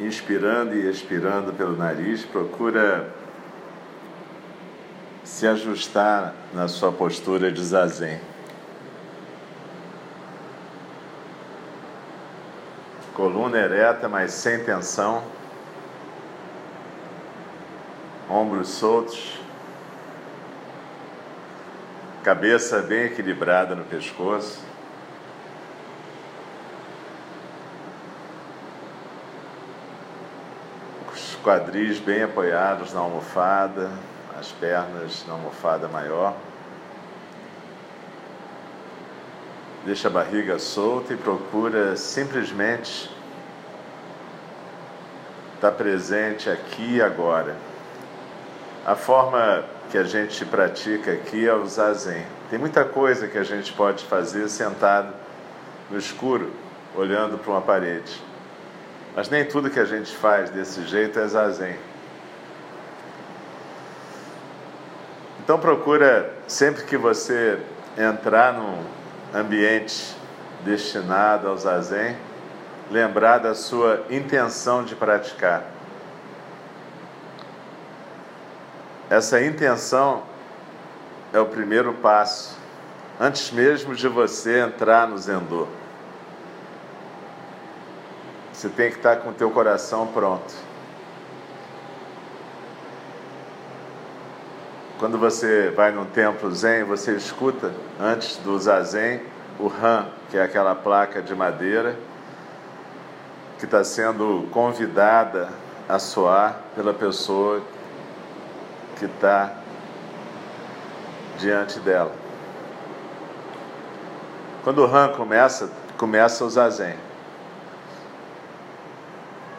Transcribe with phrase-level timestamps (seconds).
[0.00, 3.08] inspirando e expirando pelo nariz, procura
[5.22, 8.20] se ajustar na sua postura de zazen.
[13.14, 15.22] Coluna ereta, mas sem tensão.
[18.28, 19.38] Ombros soltos.
[22.24, 24.64] Cabeça bem equilibrada no pescoço.
[31.12, 33.90] Os quadris bem apoiados na almofada
[34.38, 36.34] as pernas na almofada maior.
[39.84, 43.10] Deixa a barriga solta e procura simplesmente
[45.54, 47.54] estar presente aqui e agora.
[48.86, 52.24] A forma que a gente pratica aqui é o zazen.
[52.48, 55.12] Tem muita coisa que a gente pode fazer sentado
[55.90, 56.50] no escuro,
[56.96, 58.33] olhando para uma parede.
[59.14, 61.76] Mas nem tudo que a gente faz desse jeito é zazen.
[65.44, 67.58] Então procura sempre que você
[67.96, 68.82] entrar num
[69.32, 70.16] ambiente
[70.64, 72.16] destinado ao zazen,
[72.90, 75.64] lembrar da sua intenção de praticar.
[79.10, 80.22] Essa intenção
[81.32, 82.56] é o primeiro passo,
[83.20, 85.68] antes mesmo de você entrar no Zendô.
[88.64, 90.54] Você tem que estar com o teu coração pronto.
[94.98, 99.20] Quando você vai num templo zen, você escuta antes do zazen
[99.60, 101.94] o han, que é aquela placa de madeira
[103.58, 105.50] que está sendo convidada
[105.86, 107.60] a soar pela pessoa
[108.98, 109.58] que está
[111.38, 112.12] diante dela.
[114.62, 116.96] Quando o han começa, começa o zazen.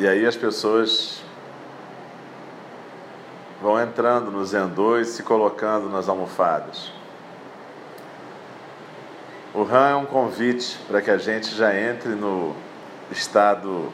[0.00, 1.20] E aí as pessoas
[3.60, 6.90] vão entrando no Zendô e se colocando nas almofadas.
[9.52, 12.56] O Han é um convite para que a gente já entre no
[13.10, 13.92] estado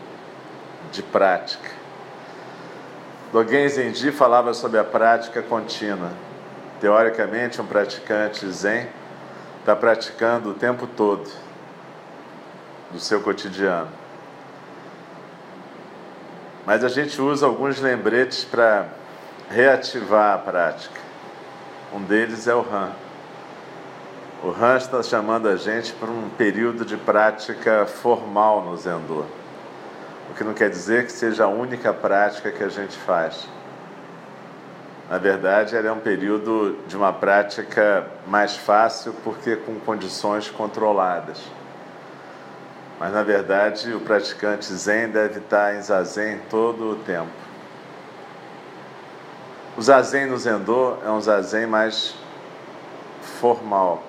[0.92, 1.70] de prática.
[3.32, 6.12] Dogen Zenji falava sobre a prática contínua.
[6.80, 8.86] Teoricamente, um praticante Zen
[9.58, 11.28] está praticando o tempo todo
[12.92, 14.05] do seu cotidiano.
[16.66, 18.88] Mas a gente usa alguns lembretes para
[19.48, 21.00] reativar a prática.
[21.94, 22.90] Um deles é o RAM.
[24.42, 29.24] O RAM está chamando a gente para um período de prática formal no Zendô.
[30.28, 33.48] O que não quer dizer que seja a única prática que a gente faz.
[35.08, 41.40] Na verdade, ela é um período de uma prática mais fácil porque com condições controladas.
[42.98, 47.46] Mas na verdade, o praticante Zen deve estar em Zazen todo o tempo.
[49.76, 52.14] O zazen no Zendô é um zazen mais
[53.20, 54.02] formal.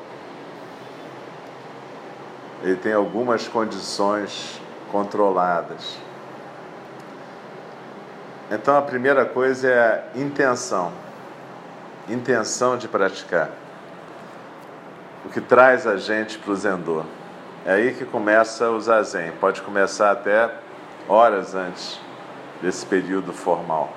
[2.63, 5.97] Ele tem algumas condições controladas.
[8.49, 9.79] Então a primeira coisa é
[10.15, 10.93] a intenção.
[12.07, 13.49] Intenção de praticar.
[15.25, 17.03] O que traz a gente para o Zendô.
[17.67, 19.33] É aí que começa o zazen.
[19.41, 20.49] Pode começar até
[21.05, 21.99] horas antes
[22.61, 23.91] desse período formal.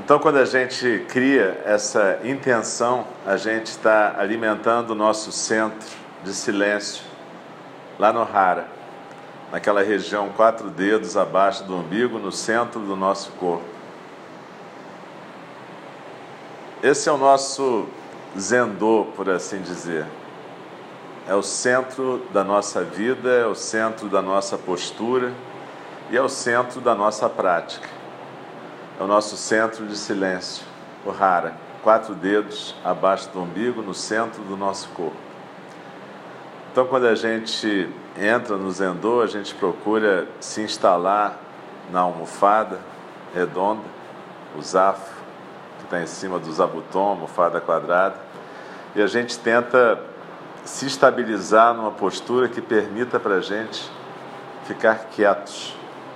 [0.00, 5.88] Então, quando a gente cria essa intenção, a gente está alimentando o nosso centro
[6.24, 7.04] de silêncio,
[7.96, 8.66] lá no Hara,
[9.52, 13.64] naquela região quatro dedos abaixo do umbigo, no centro do nosso corpo.
[16.82, 17.88] Esse é o nosso
[18.38, 20.06] zendô, por assim dizer.
[21.28, 25.32] É o centro da nossa vida, é o centro da nossa postura
[26.10, 27.96] e é o centro da nossa prática
[28.98, 30.64] é o nosso centro de silêncio,
[31.04, 35.16] o Hara, quatro dedos abaixo do umbigo, no centro do nosso corpo.
[36.72, 41.38] Então, quando a gente entra no Zendô, a gente procura se instalar
[41.90, 42.80] na almofada
[43.34, 43.82] redonda,
[44.58, 45.15] o zafo,
[45.86, 48.16] está em cima do zabutom, almofada quadrada,
[48.94, 50.00] e a gente tenta
[50.64, 53.90] se estabilizar numa postura que permita para a gente
[54.64, 55.74] ficar quietos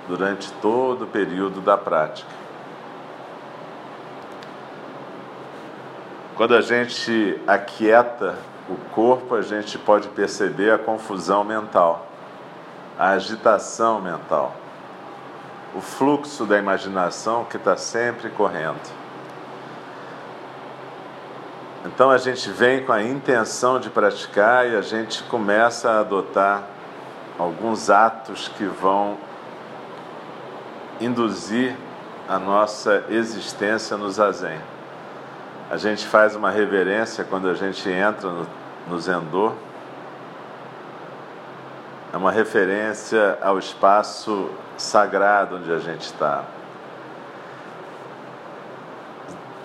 [0.09, 2.29] durante todo o período da prática.
[6.37, 8.35] Quando a gente aquieta
[8.69, 12.09] o corpo, a gente pode perceber a confusão mental,
[12.99, 14.55] a agitação mental,
[15.75, 19.00] o fluxo da imaginação que está sempre correndo.
[21.85, 26.63] Então a gente vem com a intenção de praticar e a gente começa a adotar
[27.39, 29.17] alguns atos que vão
[31.01, 31.75] induzir
[32.29, 34.61] a nossa existência no zazen.
[35.71, 38.47] A gente faz uma reverência quando a gente entra no,
[38.87, 39.53] no zendô.
[42.13, 46.45] É uma referência ao espaço sagrado onde a gente está.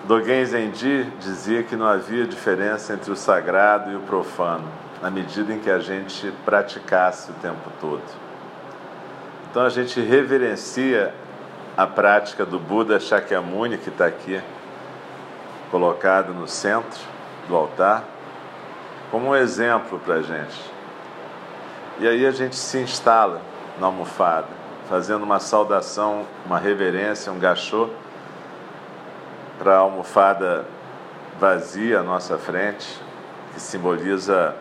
[0.06, 4.68] Dogen Zenji dizia que não havia diferença entre o sagrado e o profano,
[5.02, 8.04] na medida em que a gente praticasse o tempo todo.
[9.50, 11.12] Então a gente reverencia
[11.76, 14.40] a prática do Buda Shakyamuni, que está aqui
[15.72, 17.00] colocado no centro
[17.48, 18.04] do altar,
[19.10, 20.70] como um exemplo para a gente.
[21.98, 23.40] E aí a gente se instala
[23.80, 24.46] na almofada,
[24.88, 27.88] fazendo uma saudação, uma reverência, um gachô
[29.58, 30.64] para a almofada
[31.38, 33.00] vazia à nossa frente,
[33.52, 34.54] que simboliza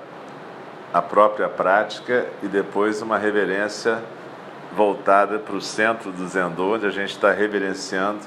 [0.93, 4.01] a própria prática, e depois uma reverência
[4.75, 8.21] voltada para o centro do Zendô, onde a gente está reverenciando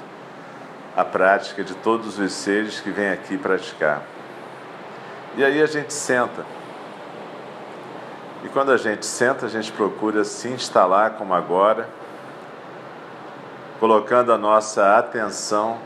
[0.95, 4.01] a prática de todos os seres que vêm aqui praticar.
[5.37, 6.43] E aí a gente senta.
[8.43, 11.87] E quando a gente senta, a gente procura se instalar como agora,
[13.79, 15.77] colocando a nossa atenção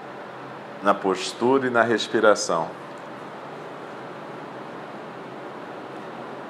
[0.83, 2.69] na postura e na respiração.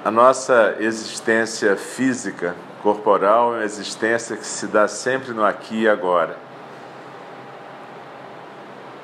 [0.04, 5.88] A nossa existência física, corporal, é uma existência que se dá sempre no aqui e
[5.88, 6.36] agora.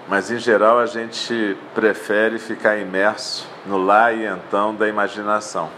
[0.09, 5.71] Mas em geral a gente prefere ficar imerso no lá e então da imaginação.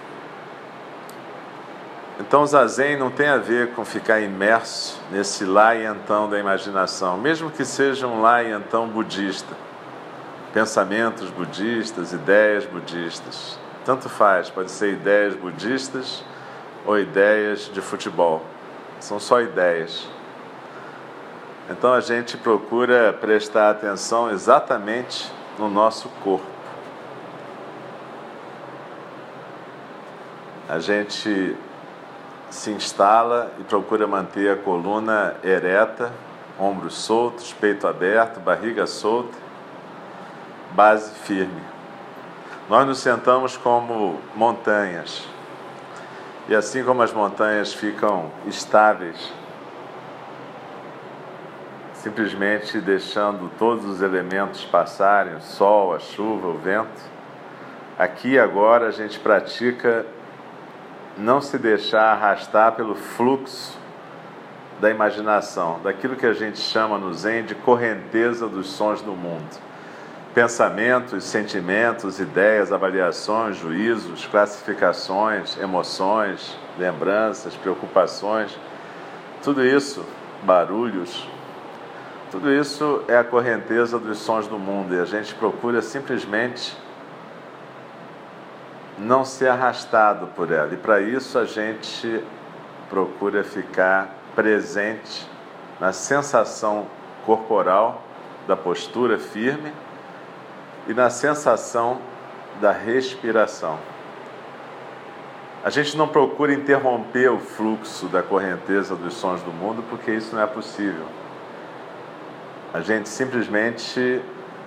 [2.22, 7.19] Então, zazen não tem a ver com ficar imerso nesse lá e então da imaginação,
[7.19, 9.52] mesmo que seja um lá e então budista.
[10.54, 13.58] Pensamentos budistas, ideias budistas.
[13.84, 16.24] Tanto faz, pode ser ideias budistas
[16.86, 18.44] ou ideias de futebol.
[19.00, 20.08] São só ideias.
[21.69, 25.28] Então a gente procura prestar atenção exatamente
[25.58, 26.46] no nosso corpo.
[30.69, 31.56] A gente
[32.52, 36.12] se instala e procura manter a coluna ereta,
[36.58, 39.37] ombros soltos, peito aberto, barriga solta,
[40.72, 41.62] base firme.
[42.69, 45.26] Nós nos sentamos como montanhas.
[46.46, 49.32] E assim como as montanhas ficam estáveis,
[51.94, 57.00] simplesmente deixando todos os elementos passarem, o sol, a chuva, o vento,
[57.98, 60.05] aqui agora a gente pratica
[61.16, 63.78] não se deixar arrastar pelo fluxo
[64.80, 69.60] da imaginação, daquilo que a gente chama no Zen de correnteza dos sons do mundo.
[70.34, 78.58] Pensamentos, sentimentos, ideias, avaliações, juízos, classificações, emoções, lembranças, preocupações,
[79.42, 80.04] tudo isso,
[80.42, 81.28] barulhos,
[82.32, 86.74] tudo isso é a correnteza dos sons do mundo e a gente procura simplesmente
[88.99, 90.72] não ser arrastado por ela.
[90.72, 92.22] E para isso a gente
[92.89, 95.29] procura ficar presente
[95.81, 96.87] na sensação
[97.25, 98.03] corporal
[98.46, 99.72] da postura firme
[100.87, 101.99] e na sensação
[102.61, 103.79] da respiração.
[105.65, 110.34] A gente não procura interromper o fluxo da correnteza dos sons do mundo, porque isso
[110.34, 111.06] não é possível.
[112.75, 114.20] A gente simplesmente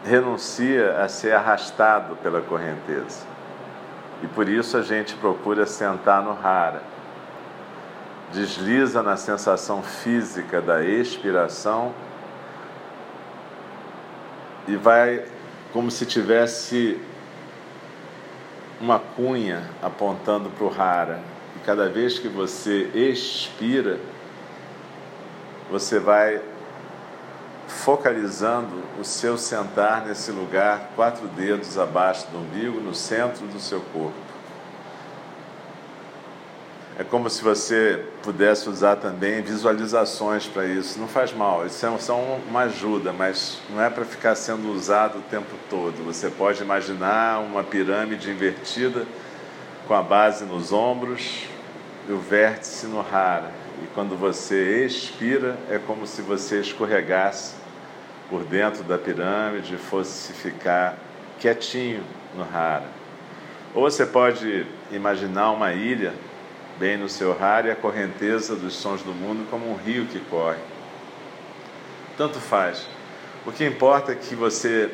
[0.05, 3.34] renuncia a ser arrastado pela correnteza.
[4.23, 6.81] E por isso a gente procura sentar no rara.
[8.31, 11.93] Desliza na sensação física da expiração
[14.67, 15.25] e vai
[15.71, 16.99] como se tivesse
[18.79, 21.19] uma cunha apontando para o rara.
[21.55, 23.99] E cada vez que você expira,
[25.69, 26.41] você vai
[27.67, 33.81] focalizando o seu sentar nesse lugar, quatro dedos abaixo do umbigo, no centro do seu
[33.93, 34.25] corpo.
[36.97, 40.97] É como se você pudesse usar também visualizações para isso.
[40.97, 42.17] Não faz mal, isso é só
[42.47, 46.05] uma ajuda, mas não é para ficar sendo usado o tempo todo.
[46.05, 49.05] Você pode imaginar uma pirâmide invertida
[49.85, 51.49] com a base nos ombros
[52.07, 53.51] e o vértice no hara.
[53.83, 57.55] E quando você expira, é como se você escorregasse
[58.29, 60.97] por dentro da pirâmide e fosse ficar
[61.39, 62.03] quietinho
[62.35, 62.87] no hara.
[63.73, 66.13] Ou você pode imaginar uma ilha
[66.79, 70.19] bem no seu hara e a correnteza dos sons do mundo como um rio que
[70.19, 70.59] corre.
[72.17, 72.87] Tanto faz.
[73.45, 74.89] O que importa é que você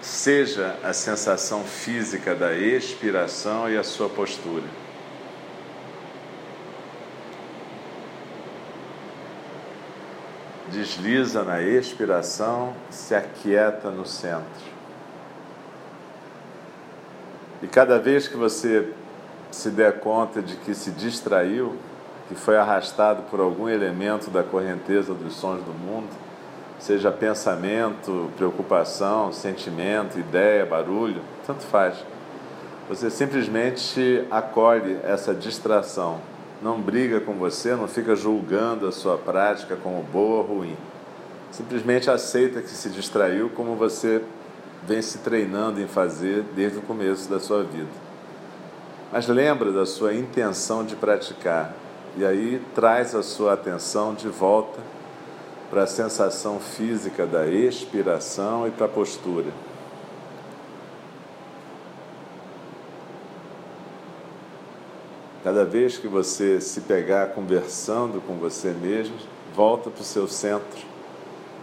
[0.00, 4.64] seja a sensação física da expiração e a sua postura.
[10.72, 14.72] Desliza na expiração, se aquieta no centro.
[17.62, 18.92] E cada vez que você
[19.50, 21.76] se der conta de que se distraiu,
[22.28, 26.08] que foi arrastado por algum elemento da correnteza dos sons do mundo,
[26.78, 31.94] seja pensamento, preocupação, sentimento, ideia, barulho, tanto faz.
[32.88, 36.31] Você simplesmente acolhe essa distração.
[36.62, 40.76] Não briga com você, não fica julgando a sua prática como boa ou ruim.
[41.50, 44.22] Simplesmente aceita que se distraiu como você
[44.86, 47.90] vem se treinando em fazer desde o começo da sua vida.
[49.12, 51.74] Mas lembra da sua intenção de praticar
[52.16, 54.78] e aí traz a sua atenção de volta
[55.68, 59.50] para a sensação física da expiração e para a postura.
[65.42, 69.16] Cada vez que você se pegar conversando com você mesmo,
[69.54, 70.80] volta para o seu centro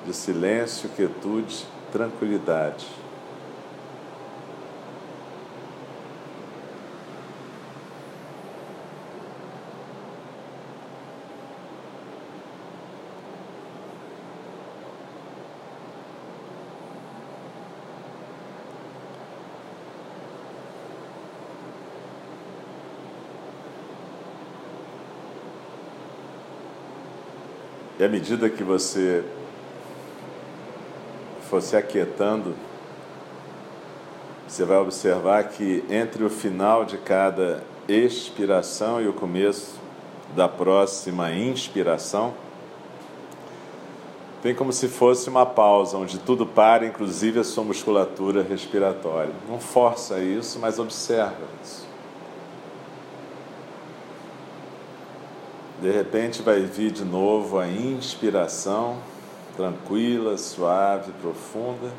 [0.05, 2.85] de silêncio, quietude, tranquilidade.
[27.99, 29.25] E à medida que você
[31.49, 32.55] for se aquietando,
[34.47, 39.77] você vai observar que entre o final de cada expiração e o começo
[40.33, 42.33] da próxima inspiração,
[44.41, 49.33] tem como se fosse uma pausa, onde tudo para, inclusive a sua musculatura respiratória.
[49.49, 51.88] Não força isso, mas observa isso.
[55.81, 58.97] De repente vai vir de novo a inspiração,
[59.55, 61.89] tranquila, suave, profunda,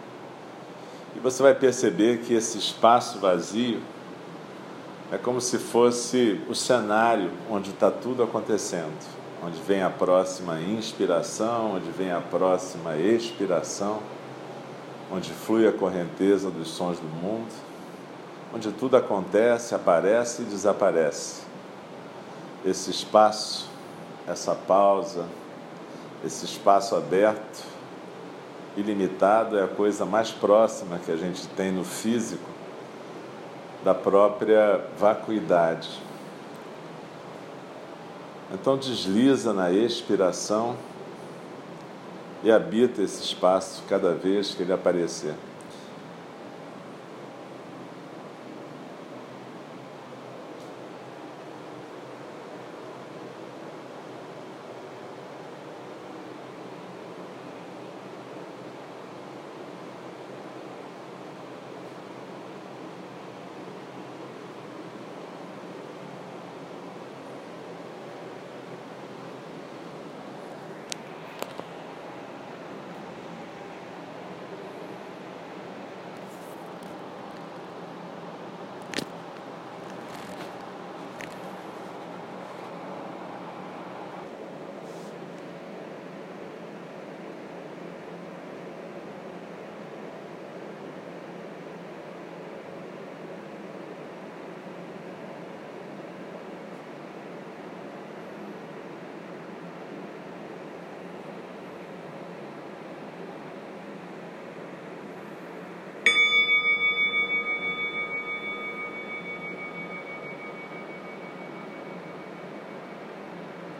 [1.16, 3.80] e você vai perceber que esse espaço vazio
[5.10, 8.92] é como se fosse o cenário onde está tudo acontecendo,
[9.42, 14.00] onde vem a próxima inspiração, onde vem a próxima expiração,
[15.10, 17.50] onde flui a correnteza dos sons do mundo,
[18.54, 21.42] onde tudo acontece, aparece e desaparece.
[22.62, 23.69] Esse espaço
[24.30, 25.25] essa pausa,
[26.25, 27.64] esse espaço aberto,
[28.76, 32.49] ilimitado, é a coisa mais próxima que a gente tem no físico
[33.84, 36.00] da própria vacuidade.
[38.52, 40.76] Então desliza na expiração
[42.44, 45.34] e habita esse espaço cada vez que ele aparecer.